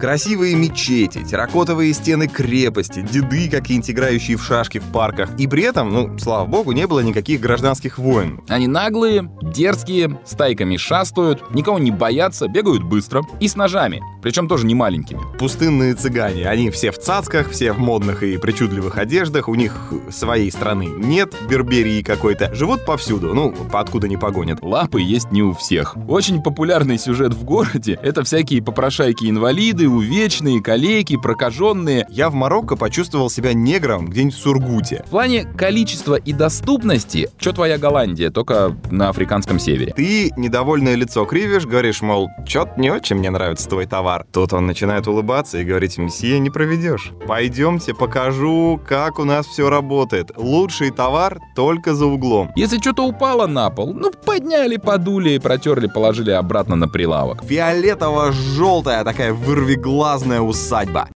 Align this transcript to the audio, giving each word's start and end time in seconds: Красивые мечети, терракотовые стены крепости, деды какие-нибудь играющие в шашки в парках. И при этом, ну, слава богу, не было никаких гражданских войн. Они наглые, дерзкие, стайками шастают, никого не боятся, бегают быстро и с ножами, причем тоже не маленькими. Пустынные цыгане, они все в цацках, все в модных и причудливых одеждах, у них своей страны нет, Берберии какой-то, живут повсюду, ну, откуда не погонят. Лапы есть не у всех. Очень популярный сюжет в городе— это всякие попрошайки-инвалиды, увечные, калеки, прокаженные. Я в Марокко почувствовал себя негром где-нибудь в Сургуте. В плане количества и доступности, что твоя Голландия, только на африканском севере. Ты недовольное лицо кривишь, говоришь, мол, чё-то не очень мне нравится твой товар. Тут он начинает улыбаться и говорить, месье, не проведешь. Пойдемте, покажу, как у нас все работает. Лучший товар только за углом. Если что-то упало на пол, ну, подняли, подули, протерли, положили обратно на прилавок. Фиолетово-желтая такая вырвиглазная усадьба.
Красивые 0.00 0.54
мечети, 0.54 1.22
терракотовые 1.22 1.92
стены 1.92 2.26
крепости, 2.26 3.02
деды 3.02 3.50
какие-нибудь 3.50 3.90
играющие 3.90 4.38
в 4.38 4.42
шашки 4.42 4.78
в 4.78 4.84
парках. 4.84 5.28
И 5.38 5.46
при 5.46 5.62
этом, 5.64 5.92
ну, 5.92 6.18
слава 6.18 6.46
богу, 6.46 6.72
не 6.72 6.86
было 6.86 7.00
никаких 7.00 7.40
гражданских 7.40 7.98
войн. 7.98 8.40
Они 8.48 8.66
наглые, 8.66 9.30
дерзкие, 9.42 10.18
стайками 10.24 10.78
шастают, 10.78 11.54
никого 11.54 11.78
не 11.78 11.90
боятся, 11.90 12.48
бегают 12.48 12.82
быстро 12.82 13.24
и 13.40 13.48
с 13.48 13.56
ножами, 13.56 14.00
причем 14.22 14.48
тоже 14.48 14.64
не 14.64 14.74
маленькими. 14.74 15.20
Пустынные 15.38 15.94
цыгане, 15.94 16.48
они 16.48 16.70
все 16.70 16.92
в 16.92 16.98
цацках, 16.98 17.50
все 17.50 17.72
в 17.72 17.78
модных 17.78 18.22
и 18.22 18.38
причудливых 18.38 18.96
одеждах, 18.96 19.48
у 19.48 19.54
них 19.54 19.74
своей 20.10 20.50
страны 20.50 20.86
нет, 20.86 21.34
Берберии 21.46 22.02
какой-то, 22.02 22.54
живут 22.54 22.86
повсюду, 22.86 23.34
ну, 23.34 23.54
откуда 23.70 24.08
не 24.08 24.16
погонят. 24.16 24.62
Лапы 24.62 25.02
есть 25.02 25.30
не 25.30 25.42
у 25.42 25.52
всех. 25.52 25.94
Очень 26.08 26.42
популярный 26.42 26.98
сюжет 26.98 27.34
в 27.34 27.44
городе— 27.44 27.98
это 28.02 28.24
всякие 28.24 28.62
попрошайки-инвалиды, 28.62 29.89
увечные, 29.90 30.62
калеки, 30.62 31.16
прокаженные. 31.16 32.06
Я 32.10 32.30
в 32.30 32.34
Марокко 32.34 32.76
почувствовал 32.76 33.30
себя 33.30 33.52
негром 33.52 34.06
где-нибудь 34.06 34.34
в 34.34 34.38
Сургуте. 34.38 35.04
В 35.06 35.10
плане 35.10 35.44
количества 35.44 36.14
и 36.14 36.32
доступности, 36.32 37.28
что 37.38 37.52
твоя 37.52 37.78
Голландия, 37.78 38.30
только 38.30 38.76
на 38.90 39.08
африканском 39.08 39.58
севере. 39.58 39.92
Ты 39.96 40.32
недовольное 40.36 40.94
лицо 40.94 41.24
кривишь, 41.24 41.66
говоришь, 41.66 42.02
мол, 42.02 42.28
чё-то 42.46 42.80
не 42.80 42.90
очень 42.90 43.16
мне 43.16 43.30
нравится 43.30 43.68
твой 43.68 43.86
товар. 43.86 44.26
Тут 44.32 44.52
он 44.52 44.66
начинает 44.66 45.06
улыбаться 45.06 45.58
и 45.58 45.64
говорить, 45.64 45.98
месье, 45.98 46.38
не 46.38 46.50
проведешь. 46.50 47.12
Пойдемте, 47.26 47.94
покажу, 47.94 48.80
как 48.86 49.18
у 49.18 49.24
нас 49.24 49.46
все 49.46 49.68
работает. 49.68 50.32
Лучший 50.36 50.90
товар 50.90 51.38
только 51.54 51.94
за 51.94 52.06
углом. 52.06 52.50
Если 52.56 52.78
что-то 52.78 53.06
упало 53.06 53.46
на 53.46 53.70
пол, 53.70 53.94
ну, 53.94 54.10
подняли, 54.10 54.76
подули, 54.76 55.38
протерли, 55.38 55.86
положили 55.86 56.30
обратно 56.30 56.76
на 56.76 56.88
прилавок. 56.88 57.42
Фиолетово-желтая 57.44 59.04
такая 59.04 59.32
вырвиглазная 59.80 60.40
усадьба. 60.42 61.08